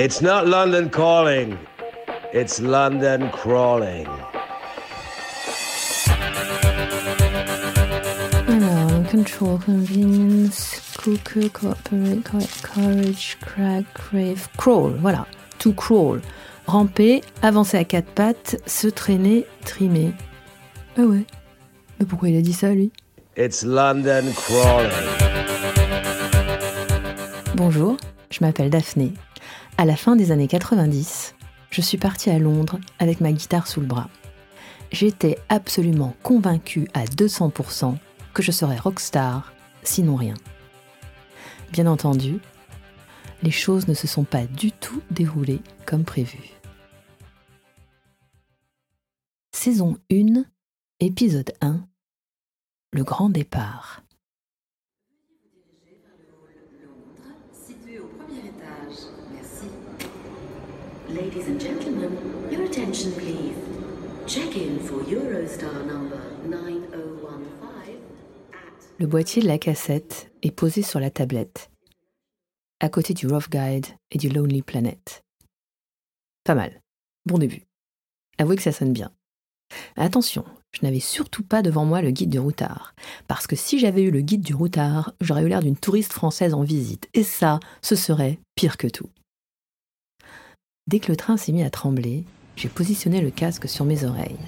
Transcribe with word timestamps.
It's 0.00 0.22
not 0.22 0.46
London 0.46 0.90
calling, 0.90 1.58
it's 2.32 2.60
London 2.60 3.30
crawling. 3.32 4.06
Alors, 8.46 9.10
control, 9.10 9.58
convenience, 9.58 10.94
cooker, 10.96 11.48
cooperate, 11.48 12.22
courage, 12.62 13.38
crack, 13.40 13.92
crave, 13.92 14.46
crawl, 14.56 14.92
voilà. 15.00 15.26
To 15.58 15.72
crawl. 15.72 16.20
Ramper, 16.68 17.20
avancer 17.42 17.76
à 17.76 17.82
quatre 17.82 18.12
pattes, 18.12 18.62
se 18.66 18.86
traîner, 18.86 19.46
trimer. 19.64 20.12
Ah 20.96 21.02
ouais. 21.02 21.24
Mais 21.98 22.06
pourquoi 22.06 22.28
il 22.28 22.38
a 22.38 22.40
dit 22.40 22.52
ça, 22.52 22.68
lui? 22.68 22.92
It's 23.36 23.64
London 23.64 24.32
crawling. 24.36 24.92
Bonjour, 27.56 27.96
je 28.30 28.38
m'appelle 28.42 28.70
Daphné. 28.70 29.12
À 29.80 29.84
la 29.84 29.94
fin 29.94 30.16
des 30.16 30.32
années 30.32 30.48
90, 30.48 31.36
je 31.70 31.80
suis 31.80 31.98
partie 31.98 32.30
à 32.30 32.38
Londres 32.40 32.80
avec 32.98 33.20
ma 33.20 33.30
guitare 33.30 33.68
sous 33.68 33.80
le 33.80 33.86
bras. 33.86 34.10
J'étais 34.90 35.38
absolument 35.48 36.16
convaincue 36.24 36.88
à 36.94 37.04
200% 37.04 37.96
que 38.34 38.42
je 38.42 38.50
serais 38.50 38.76
rockstar, 38.76 39.52
sinon 39.84 40.16
rien. 40.16 40.34
Bien 41.70 41.86
entendu, 41.86 42.40
les 43.44 43.52
choses 43.52 43.86
ne 43.86 43.94
se 43.94 44.08
sont 44.08 44.24
pas 44.24 44.46
du 44.46 44.72
tout 44.72 45.00
déroulées 45.12 45.60
comme 45.86 46.04
prévu. 46.04 46.40
Saison 49.52 49.96
1, 50.10 50.44
épisode 50.98 51.52
1 51.60 51.86
Le 52.92 53.04
grand 53.04 53.30
départ. 53.30 54.02
Situé 57.52 57.98
au 58.00 58.06
premier 58.06 58.48
étage. 58.48 59.06
Merci. 59.32 59.66
Ladies 61.18 61.48
and 61.48 61.58
gentlemen, 61.58 62.16
your 62.48 62.62
attention 62.62 63.10
please. 63.10 63.56
Check 64.28 64.56
in 64.56 64.78
for 64.78 65.02
Eurostar 65.10 65.84
number 65.84 66.20
9015 66.48 67.42
at 68.52 68.60
Le 69.00 69.06
boîtier 69.08 69.42
de 69.42 69.48
la 69.48 69.58
cassette 69.58 70.30
est 70.44 70.52
posé 70.52 70.82
sur 70.82 71.00
la 71.00 71.10
tablette, 71.10 71.70
à 72.78 72.88
côté 72.88 73.14
du 73.14 73.26
Rough 73.26 73.50
Guide 73.50 73.86
et 74.12 74.18
du 74.18 74.28
Lonely 74.28 74.62
Planet. 74.62 75.24
Pas 76.44 76.54
mal. 76.54 76.80
Bon 77.26 77.38
début. 77.38 77.66
Avouez 78.38 78.54
que 78.54 78.62
ça 78.62 78.70
sonne 78.70 78.92
bien. 78.92 79.10
Attention, 79.96 80.44
je 80.70 80.86
n'avais 80.86 81.00
surtout 81.00 81.42
pas 81.42 81.62
devant 81.62 81.84
moi 81.84 82.00
le 82.00 82.12
guide 82.12 82.30
du 82.30 82.38
routard, 82.38 82.94
parce 83.26 83.48
que 83.48 83.56
si 83.56 83.80
j'avais 83.80 84.02
eu 84.02 84.12
le 84.12 84.20
guide 84.20 84.42
du 84.42 84.54
routard, 84.54 85.14
j'aurais 85.20 85.42
eu 85.42 85.48
l'air 85.48 85.62
d'une 85.62 85.76
touriste 85.76 86.12
française 86.12 86.54
en 86.54 86.62
visite, 86.62 87.08
et 87.12 87.24
ça, 87.24 87.58
ce 87.82 87.96
serait 87.96 88.38
pire 88.54 88.76
que 88.76 88.86
tout. 88.86 89.10
Dès 90.88 91.00
que 91.00 91.12
le 91.12 91.16
train 91.16 91.36
s'est 91.36 91.52
mis 91.52 91.62
à 91.62 91.68
trembler, 91.68 92.24
j'ai 92.56 92.70
positionné 92.70 93.20
le 93.20 93.30
casque 93.30 93.68
sur 93.68 93.84
mes 93.84 94.04
oreilles. 94.04 94.38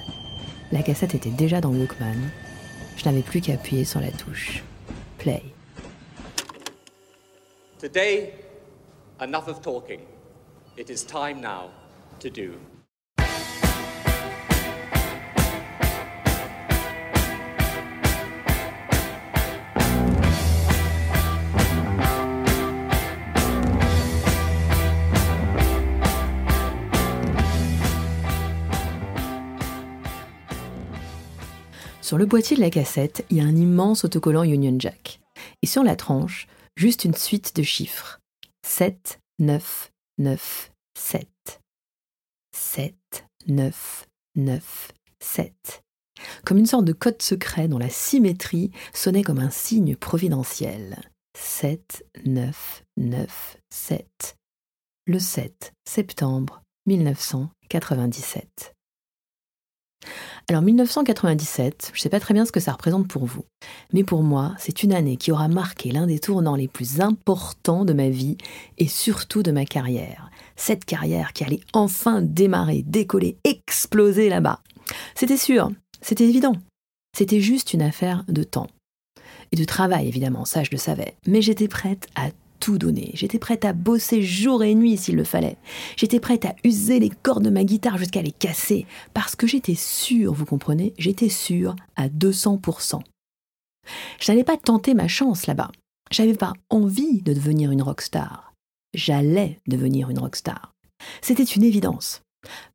La 0.73 0.83
cassette 0.83 1.15
était 1.15 1.29
déjà 1.29 1.61
dans 1.61 1.69
Walkman. 1.69 2.17
Je 2.97 3.05
n'avais 3.05 3.21
plus 3.21 3.43
qu'à 3.43 3.53
appuyer 3.53 3.85
sur 3.85 4.01
la 4.01 4.11
touche. 4.11 4.65
Play. 5.19 5.43
Today, 7.79 8.33
enough 9.21 9.49
of 9.49 9.61
talking. 9.61 10.01
It 10.79 10.89
is 10.89 11.05
time 11.05 11.43
now 11.43 11.73
to 12.21 12.31
do. 12.31 12.53
Sur 32.11 32.19
le 32.19 32.27
boîtier 32.27 32.57
de 32.57 32.61
la 32.61 32.71
cassette, 32.71 33.25
il 33.31 33.37
y 33.37 33.41
a 33.41 33.45
un 33.45 33.55
immense 33.55 34.05
autocollant 34.05 34.43
Union 34.43 34.75
Jack. 34.81 35.21
Et 35.63 35.69
sur 35.69 35.85
la 35.85 35.95
tranche, 35.95 36.49
juste 36.75 37.05
une 37.05 37.15
suite 37.15 37.55
de 37.55 37.63
chiffres. 37.63 38.19
7, 38.67 39.21
9, 39.39 39.93
9, 40.19 40.73
7. 40.99 41.29
7, 42.53 42.97
9, 43.47 44.09
9, 44.35 44.93
7. 45.21 45.85
Comme 46.45 46.59
une 46.59 46.67
sorte 46.67 46.85
de 46.85 46.93
code 46.93 47.23
secret 47.23 47.69
dont 47.69 47.79
la 47.79 47.91
symétrie 47.91 48.73
sonnait 48.93 49.23
comme 49.23 49.39
un 49.39 49.51
signe 49.51 49.95
providentiel. 49.95 50.99
7, 51.39 52.05
9, 52.27 52.83
9, 52.97 53.57
7. 53.73 54.37
Le 55.07 55.21
7 55.21 55.75
septembre 55.87 56.61
1997. 56.87 58.75
Alors 60.49 60.63
1997, 60.63 61.91
je 61.93 61.99
ne 61.99 62.01
sais 62.01 62.09
pas 62.09 62.21
très 62.21 62.35
bien 62.35 62.45
ce 62.45 62.53
que 62.53 62.61
ça 62.61 62.73
représente 62.73 63.07
pour 63.07 63.25
vous, 63.25 63.45
mais 63.93 64.03
pour 64.03 64.23
moi, 64.23 64.55
c'est 64.59 64.83
une 64.83 64.93
année 64.93 65.17
qui 65.17 65.31
aura 65.31 65.49
marqué 65.49 65.93
l'un 65.93 66.07
des 66.07 66.19
tournants 66.19 66.57
les 66.57 66.69
plus 66.69 67.01
importants 67.01 67.85
de 67.85 67.93
ma 67.93 68.09
vie 68.09 68.37
et 68.79 68.89
surtout 68.89 69.43
de 69.43 69.53
ma 69.53 69.65
carrière. 69.65 70.31
Cette 70.57 70.85
carrière 70.85 71.33
qui 71.33 71.45
allait 71.45 71.61
enfin 71.73 72.21
démarrer, 72.21 72.83
décoller, 72.83 73.37
exploser 73.45 74.29
là-bas. 74.29 74.61
C'était 75.15 75.37
sûr, 75.37 75.71
c'était 76.01 76.29
évident. 76.29 76.57
C'était 77.17 77.41
juste 77.41 77.73
une 77.73 77.83
affaire 77.83 78.25
de 78.29 78.43
temps. 78.43 78.69
Et 79.53 79.57
de 79.57 79.65
travail, 79.65 80.07
évidemment, 80.09 80.45
ça 80.45 80.63
je 80.63 80.71
le 80.71 80.79
savais. 80.79 81.15
Mais 81.27 81.43
j'étais 81.43 81.69
prête 81.69 82.09
à 82.15 82.31
tout 82.61 82.79
donner. 82.79 83.11
J'étais 83.15 83.39
prête 83.39 83.65
à 83.65 83.73
bosser 83.73 84.23
jour 84.23 84.63
et 84.63 84.75
nuit 84.75 84.97
s'il 84.97 85.17
le 85.17 85.25
fallait. 85.25 85.57
J'étais 85.97 86.21
prête 86.21 86.45
à 86.45 86.55
user 86.63 87.01
les 87.01 87.11
cordes 87.11 87.45
de 87.45 87.51
ma 87.51 87.65
guitare 87.65 87.99
jusqu'à 87.99 88.23
les 88.23 88.31
casser. 88.31 88.87
Parce 89.15 89.35
que 89.35 89.47
j'étais 89.47 89.75
sûre, 89.75 90.33
vous 90.33 90.45
comprenez, 90.45 90.95
j'étais 90.99 91.29
sûre 91.31 91.75
à 91.97 92.09
200%. 92.09 93.01
Je 94.21 94.31
n'allais 94.31 94.45
pas 94.45 94.57
tenter 94.57 94.95
ma 94.95 95.09
chance 95.09 95.47
là-bas. 95.47 95.73
J'avais 96.11 96.35
pas 96.35 96.53
envie 96.69 97.23
de 97.23 97.33
devenir 97.33 97.71
une 97.71 97.83
rockstar. 97.83 98.53
J'allais 98.95 99.59
devenir 99.67 100.11
une 100.11 100.19
rockstar. 100.19 100.75
C'était 101.23 101.45
une 101.45 101.65
évidence. 101.65 102.23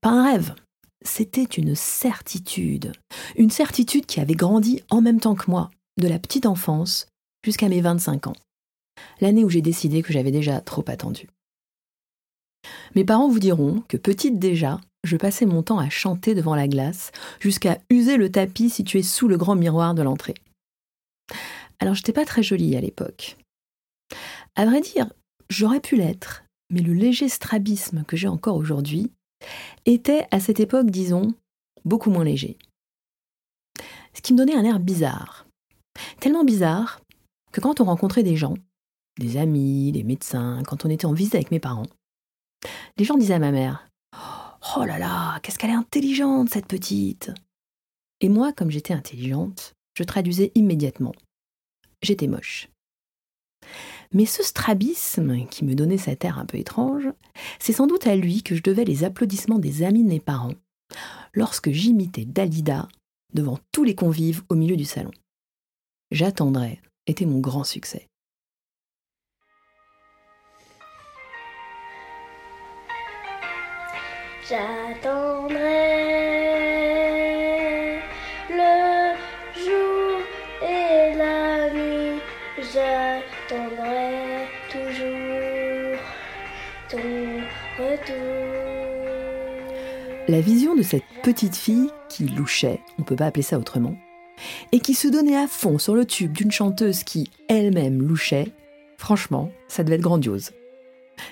Pas 0.01 0.09
un 0.09 0.23
rêve. 0.23 0.55
C'était 1.03 1.43
une 1.43 1.75
certitude. 1.75 2.93
Une 3.35 3.51
certitude 3.51 4.05
qui 4.05 4.19
avait 4.19 4.33
grandi 4.33 4.81
en 4.89 5.01
même 5.01 5.19
temps 5.19 5.35
que 5.35 5.51
moi, 5.51 5.69
de 6.01 6.07
la 6.07 6.17
petite 6.17 6.45
enfance 6.45 7.07
jusqu'à 7.43 7.69
mes 7.69 7.81
25 7.81 8.27
ans 8.27 8.35
l'année 9.21 9.43
où 9.43 9.49
j'ai 9.49 9.61
décidé 9.61 10.01
que 10.01 10.13
j'avais 10.13 10.31
déjà 10.31 10.61
trop 10.61 10.83
attendu. 10.87 11.27
Mes 12.95 13.05
parents 13.05 13.29
vous 13.29 13.39
diront 13.39 13.83
que 13.87 13.97
petite 13.97 14.39
déjà, 14.39 14.79
je 15.03 15.17
passais 15.17 15.45
mon 15.45 15.63
temps 15.63 15.79
à 15.79 15.89
chanter 15.89 16.33
devant 16.33 16.55
la 16.55 16.67
glace 16.67 17.11
jusqu'à 17.39 17.77
user 17.89 18.17
le 18.17 18.31
tapis 18.31 18.69
situé 18.69 19.03
sous 19.03 19.27
le 19.27 19.37
grand 19.37 19.55
miroir 19.55 19.93
de 19.93 20.01
l'entrée. 20.01 20.35
Alors 21.79 21.93
j'étais 21.93 22.13
pas 22.13 22.25
très 22.25 22.43
jolie 22.43 22.75
à 22.75 22.81
l'époque. 22.81 23.37
À 24.55 24.65
vrai 24.65 24.81
dire, 24.81 25.11
j'aurais 25.49 25.81
pu 25.81 25.95
l'être, 25.95 26.43
mais 26.69 26.81
le 26.81 26.93
léger 26.93 27.29
strabisme 27.29 28.03
que 28.05 28.17
j'ai 28.17 28.27
encore 28.27 28.55
aujourd'hui 28.55 29.11
était 29.85 30.25
à 30.31 30.39
cette 30.39 30.59
époque, 30.59 30.89
disons, 30.89 31.33
beaucoup 31.83 32.09
moins 32.09 32.23
léger. 32.23 32.57
Ce 34.13 34.21
qui 34.21 34.33
me 34.33 34.37
donnait 34.37 34.55
un 34.55 34.63
air 34.63 34.79
bizarre. 34.79 35.45
Tellement 36.19 36.45
bizarre 36.45 37.01
que 37.51 37.61
quand 37.61 37.81
on 37.81 37.85
rencontrait 37.85 38.23
des 38.23 38.35
gens, 38.35 38.55
des 39.17 39.37
amis, 39.37 39.91
des 39.91 40.03
médecins, 40.03 40.61
quand 40.65 40.85
on 40.85 40.89
était 40.89 41.05
en 41.05 41.13
visite 41.13 41.35
avec 41.35 41.51
mes 41.51 41.59
parents. 41.59 41.87
Les 42.97 43.05
gens 43.05 43.17
disaient 43.17 43.35
à 43.35 43.39
ma 43.39 43.51
mère 43.51 43.87
Oh 44.77 44.83
là 44.83 44.97
là, 44.97 45.39
qu'est-ce 45.41 45.59
qu'elle 45.59 45.69
est 45.69 45.73
intelligente, 45.73 46.49
cette 46.49 46.67
petite 46.67 47.31
Et 48.19 48.29
moi, 48.29 48.51
comme 48.51 48.71
j'étais 48.71 48.93
intelligente, 48.93 49.73
je 49.97 50.03
traduisais 50.03 50.51
immédiatement 50.55 51.13
J'étais 52.01 52.27
moche. 52.27 52.69
Mais 54.11 54.25
ce 54.25 54.43
strabisme, 54.43 55.45
qui 55.47 55.65
me 55.65 55.75
donnait 55.75 55.97
cet 55.97 56.25
air 56.25 56.39
un 56.39 56.45
peu 56.45 56.57
étrange, 56.57 57.07
c'est 57.59 57.73
sans 57.73 57.87
doute 57.87 58.07
à 58.07 58.15
lui 58.15 58.43
que 58.43 58.55
je 58.55 58.63
devais 58.63 58.85
les 58.85 59.03
applaudissements 59.03 59.59
des 59.59 59.83
amis 59.83 60.03
de 60.03 60.09
mes 60.09 60.19
parents 60.19 60.53
lorsque 61.33 61.71
j'imitais 61.71 62.25
Dalida 62.25 62.87
devant 63.33 63.59
tous 63.71 63.83
les 63.83 63.95
convives 63.95 64.43
au 64.49 64.55
milieu 64.55 64.77
du 64.77 64.85
salon. 64.85 65.11
J'attendrai 66.11 66.81
était 67.07 67.25
mon 67.25 67.39
grand 67.39 67.63
succès. 67.63 68.07
J'attendrai 74.47 75.57
le 78.51 79.15
jour 79.55 80.19
et 80.61 81.15
la 81.17 81.73
nuit. 81.73 82.21
J'attendrai 82.59 84.45
toujours 84.69 85.97
ton 86.91 87.41
retour. 87.79 88.15
La 90.27 90.41
vision 90.41 90.75
de 90.75 90.83
cette 90.83 91.03
petite 91.23 91.55
fille 91.55 91.89
qui 92.07 92.27
louchait, 92.27 92.81
on 92.99 93.03
peut 93.03 93.15
pas 93.15 93.25
appeler 93.25 93.41
ça 93.41 93.57
autrement, 93.57 93.95
et 94.71 94.79
qui 94.79 94.93
se 94.93 95.07
donnait 95.07 95.37
à 95.37 95.47
fond 95.47 95.79
sur 95.79 95.95
le 95.95 96.05
tube 96.05 96.33
d'une 96.33 96.51
chanteuse 96.51 97.03
qui 97.03 97.31
elle-même 97.47 98.03
louchait, 98.03 98.51
franchement, 98.97 99.51
ça 99.67 99.83
devait 99.83 99.95
être 99.95 100.01
grandiose. 100.01 100.51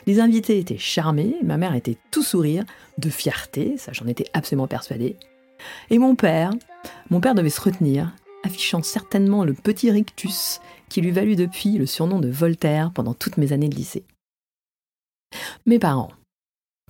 Les 0.05 0.19
invités 0.19 0.59
étaient 0.59 0.77
charmés, 0.77 1.35
ma 1.43 1.57
mère 1.57 1.75
était 1.75 1.97
tout 2.11 2.23
sourire, 2.23 2.63
de 2.97 3.09
fierté, 3.09 3.77
ça 3.77 3.91
j'en 3.93 4.07
étais 4.07 4.25
absolument 4.33 4.67
persuadée. 4.67 5.15
Et 5.89 5.97
mon 5.97 6.15
père, 6.15 6.51
mon 7.09 7.21
père 7.21 7.35
devait 7.35 7.49
se 7.49 7.61
retenir, 7.61 8.11
affichant 8.43 8.83
certainement 8.83 9.43
le 9.43 9.53
petit 9.53 9.91
rictus 9.91 10.59
qui 10.89 11.01
lui 11.01 11.11
valut 11.11 11.35
depuis 11.35 11.77
le 11.77 11.85
surnom 11.85 12.19
de 12.19 12.29
Voltaire 12.29 12.91
pendant 12.91 13.13
toutes 13.13 13.37
mes 13.37 13.51
années 13.51 13.69
de 13.69 13.75
lycée. 13.75 14.03
Mes 15.65 15.79
parents, 15.79 16.11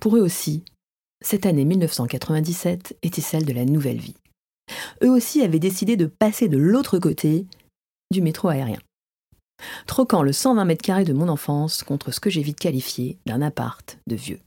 pour 0.00 0.16
eux 0.16 0.20
aussi, 0.20 0.64
cette 1.22 1.46
année 1.46 1.64
1997 1.64 2.98
était 3.02 3.22
celle 3.22 3.46
de 3.46 3.52
la 3.52 3.64
nouvelle 3.64 3.98
vie. 3.98 4.16
Eux 5.02 5.10
aussi 5.10 5.42
avaient 5.42 5.58
décidé 5.58 5.96
de 5.96 6.06
passer 6.06 6.48
de 6.48 6.58
l'autre 6.58 6.98
côté 6.98 7.46
du 8.10 8.20
métro 8.20 8.48
aérien. 8.48 8.78
Troquant 9.86 10.22
le 10.22 10.32
120 10.32 10.64
mètres 10.64 10.82
carrés 10.82 11.04
de 11.04 11.12
mon 11.12 11.28
enfance 11.28 11.82
contre 11.82 12.10
ce 12.12 12.20
que 12.20 12.30
j'ai 12.30 12.42
vite 12.42 12.58
qualifié 12.58 13.18
d'un 13.26 13.42
appart 13.42 13.98
de 14.06 14.16
vieux. 14.16 14.40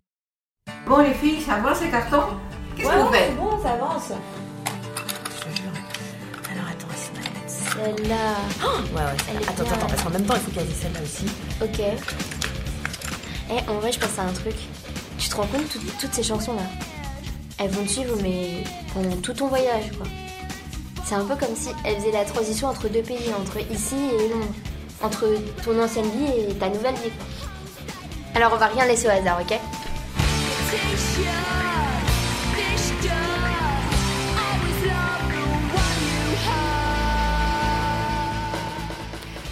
Bon 0.88 0.98
les 1.00 1.14
filles, 1.14 1.42
ça 1.42 1.56
avance 1.56 1.78
ces 1.80 1.90
cartons? 1.90 2.36
Qu'est-ce 2.76 2.90
que 2.90 2.96
vous 3.00 3.12
faites? 3.14 3.36
Bon, 3.38 3.62
ça 3.64 3.72
avance. 3.74 4.12
Alors 6.52 6.68
attends, 6.70 6.88
c'est 6.96 7.14
ma. 7.14 7.48
Celle-là. 7.48 8.36
Ouais, 8.94 9.02
ouais, 9.02 9.18
Elle 9.30 9.42
est 9.42 9.50
attends, 9.50 9.64
attends, 9.64 9.88
parce 9.88 10.04
qu'en 10.04 10.10
même 10.10 10.26
temps, 10.26 10.36
il 10.36 10.42
faut 10.42 10.52
caser 10.52 10.74
celle-là 10.74 11.00
aussi. 11.02 11.26
Ok. 11.62 11.82
Eh, 13.50 13.70
en 13.70 13.80
vrai, 13.80 13.92
je 13.92 14.00
pense 14.00 14.20
à 14.20 14.24
un 14.24 14.34
truc. 14.34 14.56
Tu 15.18 15.30
te 15.30 15.36
rends 15.36 15.48
compte, 15.48 15.70
tout- 15.72 15.80
toutes 16.00 16.14
ces 16.14 16.24
chansons-là, 16.24 16.64
elles 17.60 17.70
vont 17.72 17.84
te 17.84 17.90
suivre, 17.90 18.16
mais 18.22 18.64
pendant 18.94 19.16
tout 19.18 19.34
ton 19.34 19.48
voyage, 19.48 19.92
quoi. 19.98 20.06
C'est 21.06 21.16
un 21.16 21.24
peu 21.24 21.36
comme 21.38 21.56
si 21.56 21.70
elles 21.86 21.96
faisaient 21.98 22.12
la 22.12 22.26
transition 22.26 22.68
entre 22.68 22.90
deux 22.90 23.02
pays, 23.02 23.32
entre 23.40 23.58
ici 23.72 23.96
et 23.96 24.30
Londres. 24.30 24.46
Entre 25.02 25.28
ton 25.64 25.82
ancienne 25.82 26.10
vie 26.10 26.50
et 26.50 26.54
ta 26.56 26.70
nouvelle 26.70 26.96
vie. 26.96 27.12
Alors, 28.36 28.54
on 28.54 28.58
va 28.58 28.68
rien 28.68 28.86
laisser 28.86 29.08
au 29.08 29.12
hasard, 29.12 29.40
ok? 29.42 29.58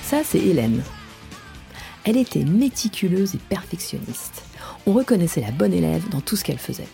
Ça, 0.03 0.17
c'est 0.23 0.39
Hélène. 0.39 0.83
Elle 2.03 2.17
était 2.17 2.43
méticuleuse 2.43 3.33
et 3.35 3.39
perfectionniste. 3.49 4.43
On 4.85 4.93
reconnaissait 4.93 5.41
la 5.41 5.51
bonne 5.51 5.73
élève 5.73 6.07
dans 6.09 6.21
tout 6.21 6.35
ce 6.35 6.43
qu'elle 6.43 6.59
faisait. 6.59 6.87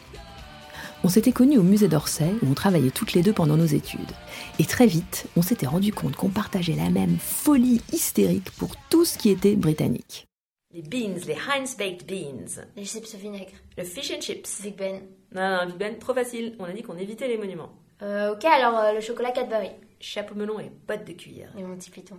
On 1.03 1.09
s'était 1.09 1.31
connus 1.31 1.57
au 1.57 1.63
musée 1.63 1.87
d'Orsay 1.87 2.31
où 2.43 2.47
on 2.51 2.53
travaillait 2.53 2.91
toutes 2.91 3.13
les 3.13 3.23
deux 3.23 3.33
pendant 3.33 3.57
nos 3.57 3.65
études. 3.65 4.11
Et 4.59 4.65
très 4.65 4.85
vite, 4.85 5.25
on 5.35 5.41
s'était 5.41 5.65
rendu 5.65 5.91
compte 5.91 6.15
qu'on 6.15 6.29
partageait 6.29 6.75
la 6.75 6.89
même 6.89 7.17
folie 7.17 7.81
hystérique 7.91 8.51
pour 8.51 8.75
tout 8.89 9.03
ce 9.03 9.17
qui 9.17 9.29
était 9.29 9.55
britannique. 9.55 10.27
Les 10.73 10.83
beans, 10.83 11.19
les 11.27 11.33
Heinz 11.35 11.75
Baked 11.75 12.07
Beans, 12.07 12.63
Les 12.77 12.85
chips 12.85 13.13
au 13.15 13.17
vinaigre. 13.17 13.51
le 13.77 13.83
fish 13.83 14.11
and 14.15 14.21
chips. 14.21 14.61
Big 14.61 14.75
Ben. 14.77 15.01
Non, 15.33 15.57
non, 15.57 15.65
Big 15.65 15.75
Ben, 15.77 15.97
trop 15.97 16.13
facile. 16.13 16.55
On 16.59 16.65
a 16.65 16.71
dit 16.71 16.83
qu'on 16.83 16.97
évitait 16.97 17.27
les 17.27 17.37
monuments. 17.37 17.73
Euh, 18.03 18.33
ok, 18.33 18.45
alors 18.45 18.77
euh, 18.77 18.93
le 18.93 19.01
chocolat 19.01 19.31
Cadbury. 19.31 19.71
Chapeau 19.99 20.33
melon 20.35 20.59
et 20.59 20.71
bottes 20.87 21.05
de 21.05 21.13
cuir. 21.13 21.51
Et 21.57 21.63
mon 21.63 21.75
petit 21.75 21.89
python. 21.91 22.17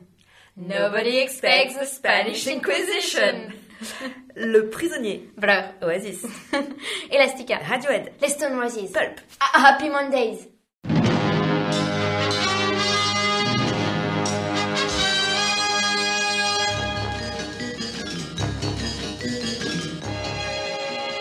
Nobody 0.56 1.18
expects 1.18 1.76
the 1.76 1.86
Spanish 1.86 2.46
Inquisition. 2.46 3.54
Le 4.36 4.62
prisonnier. 4.68 5.20
Blur. 5.36 5.74
Oasis. 5.82 6.24
Elastica. 7.10 7.54
Radiohead. 7.64 8.12
Les 8.20 8.28
Stone 8.28 8.56
Roses. 8.58 8.90
Pulp. 8.92 9.20
Ah, 9.40 9.72
Happy 9.72 9.88
Mondays. 9.88 10.46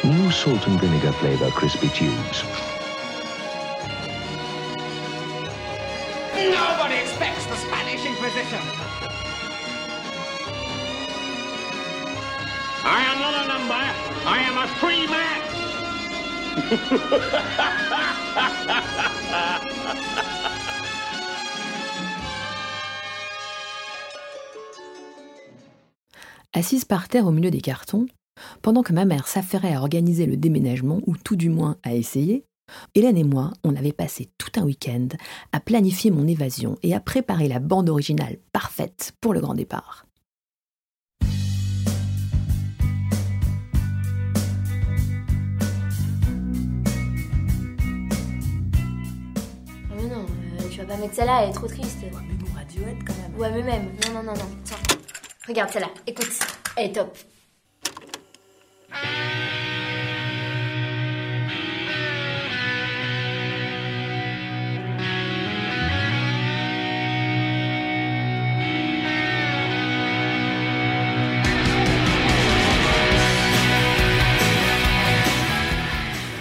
New 0.04 0.32
salt 0.32 0.66
and 0.68 0.80
vinegar 0.82 1.12
flavor 1.14 1.50
crispy 1.52 1.88
tubes. 1.90 2.44
Nobody 6.36 6.96
expects 6.96 7.46
the 7.46 7.56
Spanish 7.56 8.04
Inquisition. 8.06 8.91
Assise 26.54 26.86
par 26.86 27.08
terre 27.08 27.26
au 27.26 27.32
milieu 27.32 27.50
des 27.50 27.62
cartons, 27.62 28.06
pendant 28.62 28.84
que 28.84 28.94
ma 28.94 29.06
mère 29.06 29.28
s'affairait 29.28 29.74
à 29.74 29.80
organiser 29.80 30.26
le 30.26 30.38
déménagement, 30.38 31.00
ou 31.08 31.16
tout 31.16 31.36
du 31.36 31.50
moins 31.50 31.78
à 31.84 31.96
essayer, 31.96 32.44
Hélène 32.94 33.18
et 33.18 33.24
moi, 33.24 33.52
on 33.64 33.76
avait 33.76 33.94
passé 33.94 34.30
tout 34.38 34.60
un 34.60 34.64
week-end 34.64 35.08
à 35.52 35.60
planifier 35.60 36.12
mon 36.12 36.28
évasion 36.28 36.78
et 36.84 36.94
à 36.94 37.00
préparer 37.00 37.48
la 37.48 37.60
bande 37.60 37.90
originale 37.90 38.38
parfaite 38.54 39.14
pour 39.22 39.34
le 39.34 39.42
grand 39.42 39.56
départ. 39.56 40.06
Mettre 51.02 51.16
celle-là, 51.16 51.44
elle 51.44 51.50
est 51.50 51.54
trop 51.54 51.68
triste. 51.68 51.98
Mais 52.04 52.36
bon, 52.36 52.46
Radiohead 52.56 53.04
quand 53.06 53.16
même. 53.16 53.40
Ouais, 53.40 53.52
mais 53.52 53.64
même. 53.64 53.86
Non, 54.08 54.14
non, 54.14 54.24
non, 54.24 54.34
non. 54.34 54.50
Tiens. 54.64 54.78
Regarde 55.48 55.72
celle-là. 55.72 55.90
Écoute. 56.06 56.30
Elle 56.78 56.92
est 56.92 56.94
top. 56.94 57.18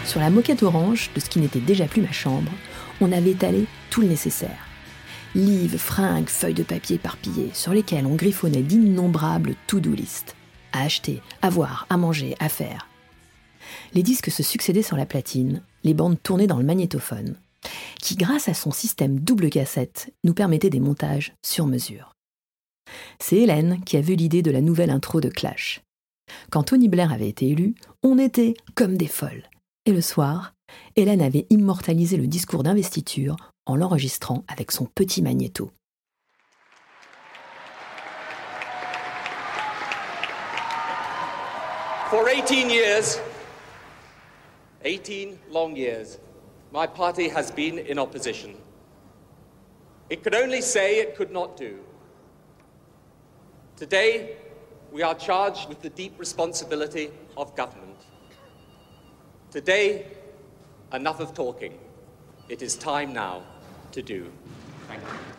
Sur 0.04 0.20
la 0.20 0.28
moquette 0.28 0.64
orange 0.64 1.10
de 1.14 1.20
ce 1.20 1.30
qui 1.30 1.38
n'était 1.38 1.60
déjà 1.60 1.86
plus 1.86 2.02
ma 2.02 2.10
chambre, 2.10 2.50
on 3.00 3.12
avait 3.12 3.30
étalé 3.30 3.66
tout 3.90 4.00
le 4.00 4.08
nécessaire. 4.08 4.66
Livres, 5.34 5.78
fringues, 5.78 6.28
feuilles 6.28 6.54
de 6.54 6.62
papier 6.62 6.96
éparpillées, 6.96 7.50
sur 7.54 7.72
lesquelles 7.72 8.06
on 8.06 8.16
griffonnait 8.16 8.62
d'innombrables 8.62 9.54
to-do 9.66 9.92
list. 9.92 10.34
À 10.72 10.82
acheter, 10.82 11.22
à 11.42 11.50
voir, 11.50 11.86
à 11.88 11.96
manger, 11.96 12.34
à 12.40 12.48
faire. 12.48 12.88
Les 13.94 14.02
disques 14.02 14.30
se 14.30 14.42
succédaient 14.42 14.82
sur 14.82 14.96
la 14.96 15.06
platine, 15.06 15.62
les 15.84 15.94
bandes 15.94 16.20
tournaient 16.22 16.46
dans 16.46 16.58
le 16.58 16.64
magnétophone, 16.64 17.36
qui, 18.00 18.16
grâce 18.16 18.48
à 18.48 18.54
son 18.54 18.70
système 18.70 19.20
double 19.20 19.50
cassette, 19.50 20.12
nous 20.24 20.34
permettait 20.34 20.70
des 20.70 20.80
montages 20.80 21.34
sur 21.44 21.66
mesure. 21.66 22.12
C'est 23.18 23.36
Hélène 23.36 23.82
qui 23.84 23.96
a 23.96 24.00
vu 24.00 24.14
l'idée 24.14 24.42
de 24.42 24.50
la 24.50 24.60
nouvelle 24.60 24.90
intro 24.90 25.20
de 25.20 25.28
Clash. 25.28 25.80
Quand 26.50 26.64
Tony 26.64 26.88
Blair 26.88 27.12
avait 27.12 27.28
été 27.28 27.48
élu, 27.48 27.74
on 28.02 28.18
était 28.18 28.54
comme 28.74 28.96
des 28.96 29.06
folles. 29.06 29.44
Et 29.86 29.92
le 29.92 30.00
soir, 30.00 30.54
Hélène 30.96 31.22
avait 31.22 31.46
immortalisé 31.50 32.16
le 32.16 32.26
discours 32.26 32.62
d'investiture 32.62 33.36
en 33.66 33.76
l'enregistrant 33.76 34.44
avec 34.48 34.70
son 34.70 34.86
petit 34.86 35.22
magnéto. 35.22 35.70
For 42.10 42.24
18 42.24 42.70
years, 42.70 43.20
18 44.84 45.38
long 45.52 45.76
years, 45.76 46.18
my 46.72 46.86
party 46.86 47.28
has 47.28 47.52
been 47.52 47.78
in 47.78 47.98
opposition. 47.98 48.56
It 50.08 50.24
could 50.24 50.34
only 50.34 50.60
say 50.60 50.98
it 50.98 51.14
could 51.16 51.30
not 51.30 51.56
do. 51.56 51.76
Today, 53.76 54.36
we 54.92 55.04
are 55.04 55.14
charged 55.14 55.68
with 55.68 55.82
the 55.82 55.90
deep 55.90 56.18
responsibility 56.18 57.10
of 57.36 57.54
government. 57.54 57.96
Today, 59.52 60.06
enough 60.92 61.20
of 61.20 61.34
talking. 61.34 61.78
It 62.48 62.62
is 62.62 62.76
time 62.76 63.12
now 63.12 63.42
to 63.92 64.02
do. 64.02 64.30
Thank 64.88 65.02
you. 65.02 65.30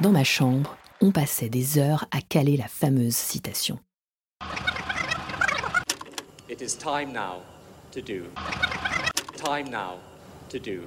Dans 0.00 0.12
ma 0.12 0.24
chambre, 0.24 0.76
on 1.00 1.10
passait 1.10 1.48
des 1.48 1.78
heures 1.78 2.04
à 2.10 2.20
caler 2.20 2.56
la 2.56 2.68
fameuse 2.68 3.16
citation. 3.16 3.78
It 6.48 6.60
is 6.60 6.76
time 6.76 7.12
now 7.12 7.42
to 7.92 8.02
do. 8.02 8.26
Time 9.36 9.70
now 9.70 9.98
to 10.50 10.58
do. 10.58 10.82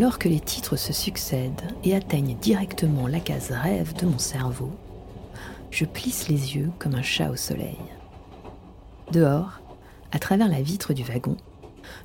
Alors 0.00 0.18
que 0.18 0.30
les 0.30 0.40
titres 0.40 0.76
se 0.76 0.94
succèdent 0.94 1.76
et 1.84 1.94
atteignent 1.94 2.34
directement 2.38 3.06
la 3.06 3.20
case 3.20 3.50
rêve 3.50 3.92
de 3.96 4.06
mon 4.06 4.18
cerveau, 4.18 4.72
je 5.70 5.84
plisse 5.84 6.28
les 6.28 6.56
yeux 6.56 6.70
comme 6.78 6.94
un 6.94 7.02
chat 7.02 7.28
au 7.28 7.36
soleil. 7.36 7.76
Dehors, 9.12 9.60
à 10.10 10.18
travers 10.18 10.48
la 10.48 10.62
vitre 10.62 10.94
du 10.94 11.02
wagon, 11.02 11.36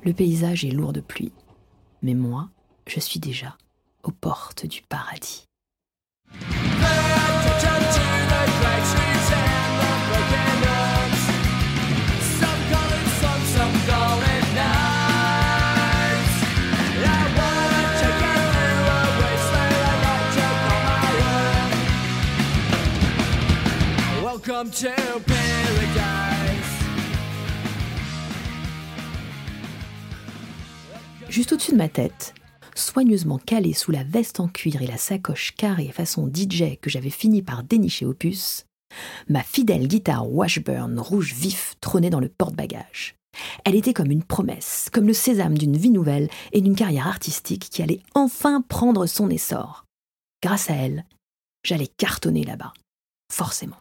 le 0.04 0.12
paysage 0.12 0.62
est 0.62 0.72
lourd 0.72 0.92
de 0.92 1.00
pluie. 1.00 1.32
Mais 2.02 2.12
moi, 2.12 2.50
je 2.86 3.00
suis 3.00 3.18
déjà 3.18 3.56
aux 4.02 4.12
portes 4.12 4.66
du 4.66 4.82
paradis. 4.82 5.46
Juste 31.28 31.52
au-dessus 31.52 31.72
de 31.72 31.76
ma 31.76 31.90
tête, 31.90 32.32
soigneusement 32.74 33.36
calée 33.36 33.74
sous 33.74 33.90
la 33.90 34.02
veste 34.02 34.40
en 34.40 34.48
cuir 34.48 34.80
et 34.80 34.86
la 34.86 34.96
sacoche 34.96 35.52
carrée 35.56 35.88
façon 35.92 36.30
DJ 36.32 36.78
que 36.80 36.88
j'avais 36.88 37.10
fini 37.10 37.42
par 37.42 37.64
dénicher 37.64 38.06
au 38.06 38.14
puce, 38.14 38.64
ma 39.28 39.42
fidèle 39.42 39.88
guitare 39.88 40.32
Washburn 40.32 40.98
rouge 40.98 41.34
vif 41.34 41.74
trônait 41.82 42.08
dans 42.08 42.20
le 42.20 42.30
porte-bagages. 42.30 43.14
Elle 43.66 43.74
était 43.74 43.92
comme 43.92 44.10
une 44.10 44.24
promesse, 44.24 44.88
comme 44.90 45.06
le 45.06 45.12
sésame 45.12 45.58
d'une 45.58 45.76
vie 45.76 45.90
nouvelle 45.90 46.30
et 46.52 46.62
d'une 46.62 46.76
carrière 46.76 47.08
artistique 47.08 47.68
qui 47.68 47.82
allait 47.82 48.00
enfin 48.14 48.62
prendre 48.62 49.04
son 49.04 49.28
essor. 49.28 49.84
Grâce 50.42 50.70
à 50.70 50.74
elle, 50.76 51.04
j'allais 51.62 51.88
cartonner 51.88 52.44
là-bas, 52.44 52.72
forcément. 53.30 53.76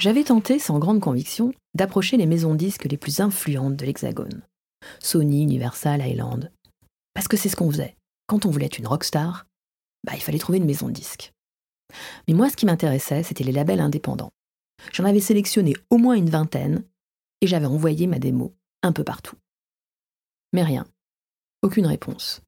J'avais 0.00 0.24
tenté, 0.24 0.58
sans 0.58 0.78
grande 0.78 1.00
conviction, 1.00 1.52
d'approcher 1.74 2.16
les 2.16 2.24
maisons 2.24 2.54
disques 2.54 2.86
les 2.86 2.96
plus 2.96 3.20
influentes 3.20 3.76
de 3.76 3.84
l'Hexagone. 3.84 4.40
Sony, 4.98 5.42
Universal, 5.42 6.00
Island. 6.00 6.50
Parce 7.12 7.28
que 7.28 7.36
c'est 7.36 7.50
ce 7.50 7.56
qu'on 7.56 7.70
faisait. 7.70 7.96
Quand 8.26 8.46
on 8.46 8.50
voulait 8.50 8.64
être 8.64 8.78
une 8.78 8.86
rockstar, 8.86 9.46
bah, 10.06 10.12
il 10.14 10.22
fallait 10.22 10.38
trouver 10.38 10.56
une 10.56 10.64
maison 10.64 10.88
de 10.88 10.94
disques. 10.94 11.34
Mais 12.26 12.32
moi, 12.32 12.48
ce 12.48 12.56
qui 12.56 12.64
m'intéressait, 12.64 13.22
c'était 13.22 13.44
les 13.44 13.52
labels 13.52 13.80
indépendants. 13.80 14.30
J'en 14.90 15.04
avais 15.04 15.20
sélectionné 15.20 15.74
au 15.90 15.98
moins 15.98 16.14
une 16.14 16.30
vingtaine 16.30 16.82
et 17.42 17.46
j'avais 17.46 17.66
envoyé 17.66 18.06
ma 18.06 18.18
démo 18.18 18.54
un 18.82 18.92
peu 18.92 19.04
partout. 19.04 19.36
Mais 20.54 20.62
rien. 20.62 20.86
Aucune 21.60 21.86
réponse. 21.86 22.40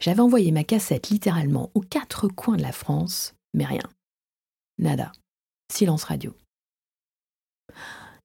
J'avais 0.00 0.18
envoyé 0.18 0.50
ma 0.50 0.64
cassette 0.64 1.10
littéralement 1.10 1.70
aux 1.74 1.80
quatre 1.80 2.26
coins 2.26 2.56
de 2.56 2.62
la 2.62 2.72
France, 2.72 3.36
mais 3.54 3.66
rien. 3.66 3.88
Nada. 4.78 5.12
Silence 5.70 6.04
radio. 6.04 6.34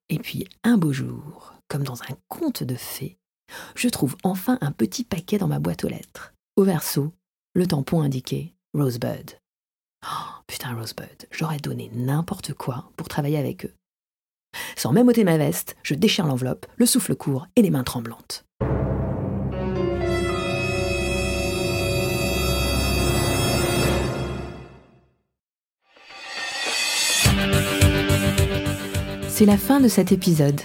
Et 0.10 0.20
puis, 0.20 0.48
un 0.64 0.78
beau 0.78 0.92
jour, 0.92 1.54
comme 1.68 1.84
dans 1.84 2.02
un 2.04 2.18
conte 2.28 2.64
de 2.64 2.76
fées, 2.76 3.18
je 3.76 3.88
trouve 3.88 4.16
enfin 4.24 4.58
un 4.62 4.72
petit 4.72 5.04
paquet 5.04 5.38
dans 5.38 5.48
ma 5.48 5.60
boîte 5.60 5.84
aux 5.84 5.90
lettres. 5.90 6.34
Au 6.56 6.64
verso, 6.64 7.14
le 7.54 7.68
tampon 7.68 8.02
indiqué 8.02 8.54
Rosebud. 8.74 9.40
Oh, 10.06 10.42
putain, 10.48 10.76
Rosebud, 10.76 11.28
j'aurais 11.32 11.60
donné 11.60 11.90
n'importe 11.94 12.54
quoi 12.54 12.92
pour 12.98 13.08
travailler 13.08 13.38
avec 13.38 13.66
eux. 13.66 13.74
Sans 14.76 14.92
même 14.92 15.08
ôter 15.08 15.24
ma 15.24 15.38
veste, 15.38 15.76
je 15.84 15.96
déchire 15.96 16.28
l'enveloppe, 16.28 16.66
le 16.78 16.86
souffle 16.86 17.16
court 17.16 17.48
et 17.56 17.62
les 17.62 17.72
mains 17.72 17.84
tremblantes. 17.84 18.46
C'est 29.38 29.46
la 29.46 29.58
fin 29.58 29.82
de 29.82 29.90
cet 29.90 30.14
épisode. 30.14 30.62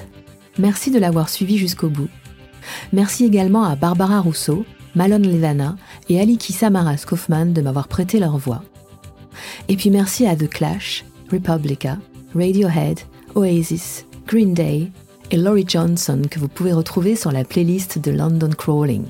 Merci 0.57 0.93
de 0.93 1.01
l'avoir 1.01 1.29
suivi 1.29 1.59
jusqu'au 1.59 1.89
bout. 1.89 2.07
Merci 2.93 3.25
également 3.25 3.65
à 3.65 3.75
Barbara 3.75 4.21
Rousseau, 4.21 4.65
Malon 4.95 5.19
Levana 5.19 5.75
et 6.09 6.21
Aliki 6.21 6.53
Samaras 6.53 7.03
Kaufman 7.05 7.47
de 7.47 7.63
m'avoir 7.63 7.89
prêté 7.89 8.21
leur 8.21 8.39
voix. 8.39 8.63
Et 9.69 9.75
puis 9.75 9.91
merci 9.91 10.25
à 10.25 10.37
The 10.37 10.49
Clash, 10.49 11.05
Republica, 11.33 11.99
Radiohead, 12.33 13.01
Oasis, 13.35 14.07
Green 14.29 14.55
Day 14.55 14.93
et 15.33 15.37
Laurie 15.37 15.67
Johnson 15.67 16.23
que 16.31 16.39
vous 16.39 16.47
pouvez 16.47 16.73
retrouver 16.73 17.17
sur 17.17 17.33
la 17.33 17.43
playlist 17.43 17.99
de 17.99 18.13
London 18.13 18.51
Crawling. 18.57 19.03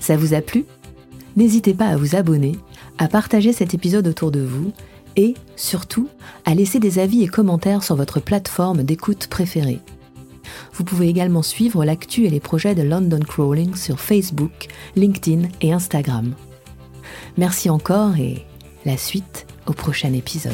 Ça 0.00 0.16
vous 0.16 0.32
a 0.32 0.40
plu? 0.40 0.64
N'hésitez 1.36 1.74
pas 1.74 1.88
à 1.88 1.98
vous 1.98 2.16
abonner, 2.16 2.56
à 2.96 3.08
partager 3.08 3.52
cet 3.52 3.74
épisode 3.74 4.08
autour 4.08 4.30
de 4.30 4.40
vous 4.40 4.72
et, 5.16 5.34
surtout, 5.56 6.08
à 6.44 6.54
laisser 6.54 6.80
des 6.80 6.98
avis 6.98 7.22
et 7.22 7.28
commentaires 7.28 7.82
sur 7.82 7.96
votre 7.96 8.20
plateforme 8.20 8.82
d'écoute 8.82 9.26
préférée. 9.28 9.80
Vous 10.74 10.84
pouvez 10.84 11.08
également 11.08 11.42
suivre 11.42 11.84
l'actu 11.84 12.24
et 12.24 12.30
les 12.30 12.40
projets 12.40 12.74
de 12.74 12.82
London 12.82 13.20
Crawling 13.20 13.74
sur 13.74 14.00
Facebook, 14.00 14.68
LinkedIn 14.96 15.48
et 15.60 15.72
Instagram. 15.72 16.34
Merci 17.36 17.70
encore 17.70 18.16
et 18.16 18.44
la 18.84 18.96
suite 18.96 19.46
au 19.66 19.72
prochain 19.72 20.12
épisode. 20.12 20.52